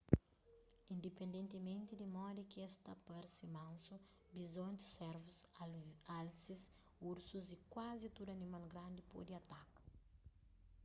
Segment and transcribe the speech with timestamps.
[0.93, 3.95] indipendentimenti di modi ki es ta parse mansu
[4.35, 5.37] bizontis servus
[6.17, 6.61] alsis
[7.11, 9.79] ursus y kuazi tudu animal grandi pode ataka